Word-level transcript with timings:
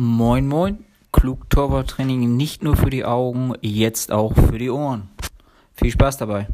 Moin 0.00 0.46
Moin, 0.46 0.84
klug 1.10 1.50
Torwarttraining 1.50 2.36
nicht 2.36 2.62
nur 2.62 2.76
für 2.76 2.88
die 2.88 3.04
Augen, 3.04 3.54
jetzt 3.62 4.12
auch 4.12 4.32
für 4.32 4.56
die 4.56 4.70
Ohren. 4.70 5.08
Viel 5.74 5.90
Spaß 5.90 6.18
dabei. 6.18 6.46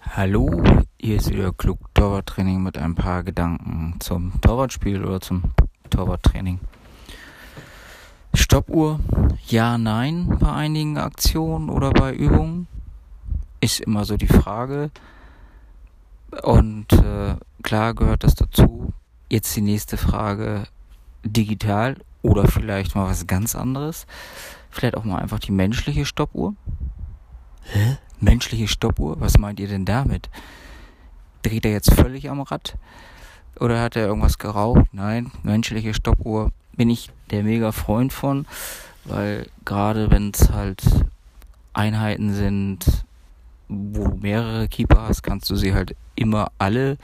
Hallo, 0.00 0.62
hier 0.98 1.16
ist 1.16 1.28
wieder 1.28 1.52
klug 1.52 1.78
Torwarttraining 1.92 2.62
mit 2.62 2.78
ein 2.78 2.94
paar 2.94 3.22
Gedanken 3.22 3.96
zum 4.00 4.40
Torwartspiel 4.40 5.04
oder 5.04 5.20
zum 5.20 5.42
Torwarttraining. 5.90 6.58
Stoppuhr, 8.32 9.00
ja, 9.48 9.76
nein 9.76 10.38
bei 10.40 10.50
einigen 10.50 10.96
Aktionen 10.96 11.68
oder 11.68 11.90
bei 11.90 12.14
Übungen 12.14 12.66
ist 13.60 13.80
immer 13.80 14.06
so 14.06 14.16
die 14.16 14.26
Frage. 14.26 14.90
Und 16.42 16.94
äh, 16.94 17.36
klar 17.62 17.92
gehört 17.92 18.24
das 18.24 18.34
dazu, 18.34 18.94
Jetzt 19.34 19.56
die 19.56 19.62
nächste 19.62 19.96
Frage. 19.96 20.62
Digital 21.24 21.96
oder 22.22 22.46
vielleicht 22.46 22.94
mal 22.94 23.10
was 23.10 23.26
ganz 23.26 23.56
anderes? 23.56 24.06
Vielleicht 24.70 24.96
auch 24.96 25.02
mal 25.02 25.18
einfach 25.18 25.40
die 25.40 25.50
menschliche 25.50 26.06
Stoppuhr? 26.06 26.54
Hä? 27.64 27.96
Menschliche 28.20 28.68
Stoppuhr? 28.68 29.18
Was 29.18 29.36
meint 29.36 29.58
ihr 29.58 29.66
denn 29.66 29.84
damit? 29.86 30.30
Dreht 31.42 31.64
er 31.64 31.72
jetzt 31.72 31.92
völlig 31.92 32.30
am 32.30 32.42
Rad? 32.42 32.76
Oder 33.58 33.82
hat 33.82 33.96
er 33.96 34.06
irgendwas 34.06 34.38
geraucht? 34.38 34.86
Nein, 34.92 35.32
menschliche 35.42 35.94
Stoppuhr 35.94 36.52
bin 36.76 36.88
ich 36.88 37.10
der 37.32 37.42
mega 37.42 37.72
Freund 37.72 38.12
von, 38.12 38.46
weil 39.02 39.48
gerade 39.64 40.12
wenn 40.12 40.30
es 40.32 40.50
halt 40.50 40.80
Einheiten 41.72 42.32
sind, 42.34 43.04
wo 43.68 44.10
du 44.10 44.16
mehrere 44.16 44.68
Keeper 44.68 45.08
hast, 45.08 45.24
kannst 45.24 45.50
du 45.50 45.56
sie 45.56 45.74
halt 45.74 45.96
immer 46.14 46.52
alle 46.58 46.98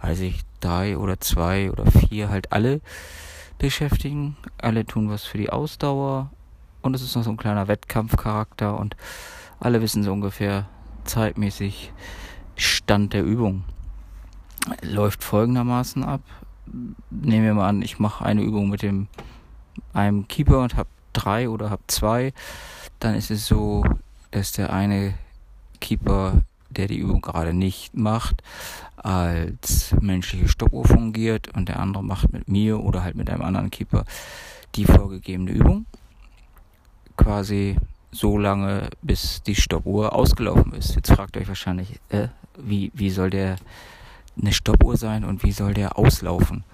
weiß 0.00 0.20
ich, 0.20 0.40
drei 0.60 0.96
oder 0.98 1.20
zwei 1.20 1.70
oder 1.70 1.90
vier 1.90 2.28
halt 2.28 2.52
alle 2.52 2.80
beschäftigen. 3.58 4.36
Alle 4.58 4.84
tun 4.84 5.10
was 5.10 5.24
für 5.24 5.38
die 5.38 5.50
Ausdauer 5.50 6.30
und 6.82 6.94
es 6.94 7.02
ist 7.02 7.16
noch 7.16 7.24
so 7.24 7.30
ein 7.30 7.36
kleiner 7.36 7.68
Wettkampfcharakter 7.68 8.78
und 8.78 8.96
alle 9.60 9.82
wissen 9.82 10.02
so 10.02 10.12
ungefähr 10.12 10.66
zeitmäßig 11.04 11.92
Stand 12.56 13.12
der 13.12 13.24
Übung. 13.24 13.64
Läuft 14.82 15.24
folgendermaßen 15.24 16.04
ab. 16.04 16.20
Nehmen 17.10 17.44
wir 17.44 17.54
mal 17.54 17.68
an, 17.68 17.82
ich 17.82 17.98
mache 17.98 18.24
eine 18.24 18.42
Übung 18.42 18.68
mit 18.68 18.82
dem 18.82 19.08
einem 19.92 20.28
Keeper 20.28 20.60
und 20.60 20.76
habe 20.76 20.88
drei 21.12 21.48
oder 21.48 21.70
habe 21.70 21.82
zwei. 21.86 22.32
Dann 23.00 23.14
ist 23.14 23.30
es 23.30 23.46
so, 23.46 23.84
dass 24.30 24.52
der 24.52 24.72
eine 24.72 25.14
Keeper 25.80 26.42
der 26.70 26.86
die 26.86 26.98
Übung 26.98 27.20
gerade 27.20 27.52
nicht 27.52 27.96
macht, 27.96 28.42
als 28.96 29.94
menschliche 30.00 30.48
Stoppuhr 30.48 30.84
fungiert 30.84 31.48
und 31.54 31.68
der 31.68 31.80
andere 31.80 32.02
macht 32.04 32.32
mit 32.32 32.48
mir 32.48 32.80
oder 32.80 33.02
halt 33.02 33.14
mit 33.14 33.30
einem 33.30 33.42
anderen 33.42 33.70
Keeper 33.70 34.04
die 34.74 34.84
vorgegebene 34.84 35.50
Übung. 35.50 35.86
Quasi 37.16 37.76
so 38.10 38.38
lange, 38.38 38.90
bis 39.02 39.42
die 39.42 39.54
Stoppuhr 39.54 40.14
ausgelaufen 40.14 40.72
ist. 40.72 40.94
Jetzt 40.94 41.12
fragt 41.12 41.36
ihr 41.36 41.42
euch 41.42 41.48
wahrscheinlich, 41.48 42.00
äh, 42.08 42.28
wie, 42.56 42.90
wie 42.94 43.10
soll 43.10 43.30
der 43.30 43.56
eine 44.40 44.52
Stoppuhr 44.52 44.96
sein 44.96 45.24
und 45.24 45.42
wie 45.42 45.52
soll 45.52 45.74
der 45.74 45.98
auslaufen? 45.98 46.64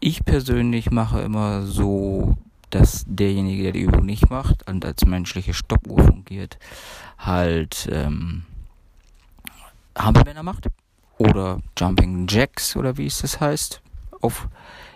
Ich 0.00 0.24
persönlich 0.24 0.90
mache 0.90 1.20
immer 1.20 1.62
so 1.62 2.36
dass 2.70 3.04
derjenige, 3.06 3.64
der 3.64 3.72
die 3.72 3.80
Übung 3.80 4.06
nicht 4.06 4.30
macht 4.30 4.68
und 4.68 4.84
als 4.84 5.04
menschliche 5.04 5.54
Stoppuhr 5.54 6.02
fungiert, 6.02 6.58
halt 7.18 7.88
ähm, 7.90 8.44
Hampelmänner 9.96 10.42
macht 10.42 10.68
oder 11.18 11.60
Jumping 11.76 12.26
Jacks 12.28 12.76
oder 12.76 12.96
wie 12.96 13.06
es 13.06 13.20
das 13.20 13.40
heißt 13.40 13.82
auf 14.20 14.48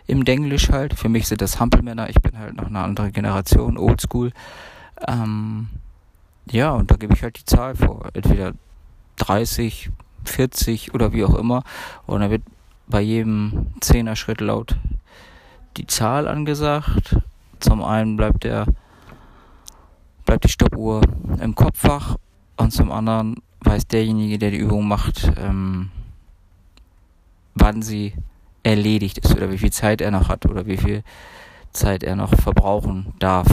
im 0.07 0.25
Denglisch 0.25 0.71
halt. 0.71 0.95
Für 0.95 1.09
mich 1.09 1.29
sind 1.29 1.41
das 1.41 1.61
Hampelmänner. 1.61 2.09
Ich 2.11 2.21
bin 2.21 2.39
halt 2.39 2.57
noch 2.57 2.67
eine 2.67 2.81
andere 2.81 3.11
Generation, 3.11 3.79
Oldschool. 3.79 4.33
Ähm, 5.07 5.69
ja, 6.51 6.73
und 6.73 6.91
da 6.91 6.97
gebe 6.97 7.15
ich 7.15 7.23
halt 7.23 7.39
die 7.39 7.45
Zahl 7.45 7.75
vor. 7.75 8.11
Entweder 8.13 8.53
30, 9.17 9.91
40 10.25 10.95
oder 10.95 11.13
wie 11.13 11.25
auch 11.25 11.35
immer. 11.35 11.63
Und 12.07 12.21
dann 12.21 12.31
wird 12.31 12.43
bei 12.87 13.01
jedem 13.01 13.69
Zehner-Schritt 13.81 14.41
laut 14.41 14.77
die 15.77 15.87
Zahl 15.87 16.29
angesagt 16.29 17.17
zum 17.65 17.83
einen 17.83 18.17
bleibt 18.17 18.45
der 18.45 18.67
bleibt 20.27 20.45
die 20.45 20.49
Stoppuhr 20.49 21.01
im 21.41 21.55
Kopffach 21.55 22.17
und 22.57 22.73
zum 22.73 22.93
anderen 22.93 23.37
weiß 23.61 23.87
derjenige, 23.87 24.39
der 24.39 24.51
die 24.51 24.59
Übung 24.59 24.87
macht, 24.87 25.33
ähm, 25.39 25.91
wann 27.55 27.81
sie 27.81 28.13
erledigt 28.63 29.19
ist 29.19 29.35
oder 29.35 29.51
wie 29.51 29.59
viel 29.59 29.73
Zeit 29.73 30.03
er 30.03 30.11
noch 30.11 30.29
hat 30.29 30.45
oder 30.45 30.67
wie 30.67 30.77
viel 30.77 31.03
Zeit 31.73 32.03
er 32.03 32.17
noch 32.17 32.35
verbrauchen 32.35 33.15
darf, 33.19 33.49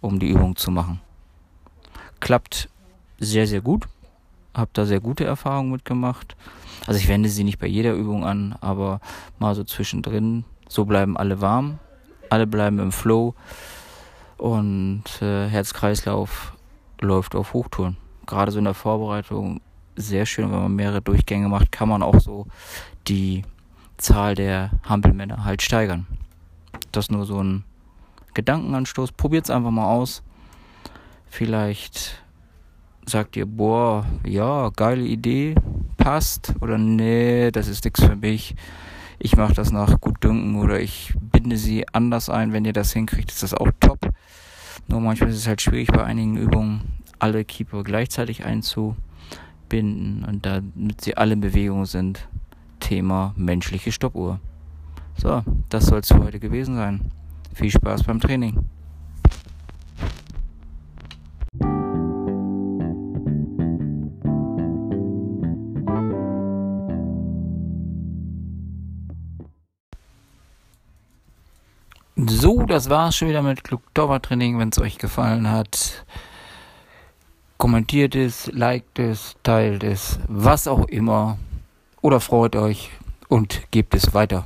um 0.00 0.20
die 0.20 0.30
Übung 0.30 0.54
zu 0.54 0.70
machen. 0.70 1.00
Klappt 2.20 2.68
sehr, 3.18 3.46
sehr 3.46 3.60
gut. 3.60 3.86
Hab 4.54 4.72
da 4.74 4.86
sehr 4.86 5.00
gute 5.00 5.24
Erfahrungen 5.24 5.72
mitgemacht. 5.72 6.36
Also 6.86 6.98
ich 6.98 7.08
wende 7.08 7.28
sie 7.28 7.44
nicht 7.44 7.58
bei 7.58 7.66
jeder 7.66 7.94
Übung 7.94 8.24
an, 8.24 8.56
aber 8.60 9.00
mal 9.38 9.54
so 9.54 9.64
zwischendrin. 9.64 10.44
So 10.68 10.84
bleiben 10.84 11.16
alle 11.16 11.40
warm 11.40 11.78
alle 12.30 12.46
bleiben 12.46 12.78
im 12.78 12.92
Flow 12.92 13.34
und 14.38 15.04
äh, 15.20 15.48
Herz-Kreislauf 15.48 16.52
läuft 17.00 17.34
auf 17.34 17.52
Hochtouren. 17.52 17.96
Gerade 18.26 18.52
so 18.52 18.58
in 18.58 18.64
der 18.64 18.74
Vorbereitung 18.74 19.60
sehr 19.96 20.26
schön, 20.26 20.50
wenn 20.50 20.60
man 20.60 20.74
mehrere 20.74 21.02
Durchgänge 21.02 21.48
macht, 21.48 21.72
kann 21.72 21.88
man 21.88 22.02
auch 22.02 22.20
so 22.20 22.46
die 23.08 23.42
Zahl 23.96 24.34
der 24.34 24.70
Hampelmänner 24.84 25.44
halt 25.44 25.62
steigern. 25.62 26.06
Das 26.92 27.10
nur 27.10 27.24
so 27.24 27.42
ein 27.42 27.64
Gedankenanstoß. 28.34 29.12
Probiert's 29.12 29.50
einfach 29.50 29.70
mal 29.70 29.86
aus. 29.86 30.22
Vielleicht 31.28 32.22
sagt 33.06 33.36
ihr, 33.36 33.46
boah, 33.46 34.04
ja, 34.24 34.70
geile 34.70 35.02
Idee, 35.02 35.54
passt 35.96 36.54
oder 36.60 36.76
nee, 36.76 37.50
das 37.50 37.68
ist 37.68 37.84
nichts 37.84 38.02
für 38.04 38.16
mich 38.16 38.54
ich 39.18 39.36
mache 39.36 39.54
das 39.54 39.72
nach 39.72 40.00
Gutdünken 40.00 40.56
oder 40.56 40.80
ich 40.80 41.14
binde 41.20 41.56
sie 41.56 41.88
anders 41.92 42.28
ein. 42.28 42.52
Wenn 42.52 42.64
ihr 42.64 42.72
das 42.72 42.92
hinkriegt, 42.92 43.30
ist 43.30 43.42
das 43.42 43.54
auch 43.54 43.70
top. 43.80 44.10
Nur 44.88 45.00
manchmal 45.00 45.30
ist 45.30 45.36
es 45.36 45.48
halt 45.48 45.62
schwierig 45.62 45.88
bei 45.88 46.04
einigen 46.04 46.36
Übungen 46.36 46.82
alle 47.18 47.44
Keeper 47.44 47.82
gleichzeitig 47.82 48.44
einzubinden 48.44 50.24
und 50.26 50.44
damit 50.44 51.00
sie 51.00 51.16
alle 51.16 51.32
in 51.32 51.40
Bewegung 51.40 51.86
sind. 51.86 52.28
Thema 52.80 53.34
menschliche 53.36 53.90
Stoppuhr. 53.90 54.38
So, 55.16 55.42
das 55.70 55.86
soll 55.86 56.00
es 56.00 56.08
für 56.08 56.22
heute 56.22 56.38
gewesen 56.38 56.76
sein. 56.76 57.10
Viel 57.54 57.70
Spaß 57.70 58.04
beim 58.04 58.20
Training. 58.20 58.66
So, 72.38 72.66
das 72.66 72.90
war's 72.90 73.16
schon 73.16 73.28
wieder 73.28 73.40
mit 73.40 73.64
Klug 73.64 73.80
Training. 73.94 74.58
Wenn 74.58 74.68
es 74.68 74.78
euch 74.78 74.98
gefallen 74.98 75.50
hat, 75.50 76.04
kommentiert 77.56 78.14
es, 78.14 78.52
liked 78.52 78.98
es, 78.98 79.36
teilt 79.42 79.82
es, 79.82 80.18
was 80.28 80.68
auch 80.68 80.86
immer. 80.88 81.38
Oder 82.02 82.20
freut 82.20 82.54
euch 82.54 82.90
und 83.28 83.62
gebt 83.70 83.94
es 83.94 84.12
weiter. 84.12 84.44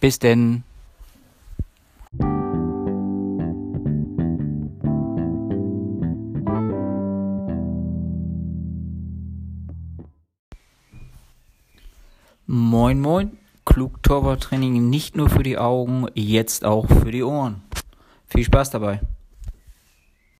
Bis 0.00 0.18
denn. 0.18 0.64
Moin, 12.46 12.98
moin. 12.98 13.43
Klug 13.74 14.04
nicht 14.88 15.16
nur 15.16 15.28
für 15.28 15.42
die 15.42 15.58
Augen, 15.58 16.06
jetzt 16.14 16.64
auch 16.64 16.86
für 16.86 17.10
die 17.10 17.24
Ohren. 17.24 17.62
Viel 18.28 18.44
Spaß 18.44 18.70
dabei. 18.70 19.00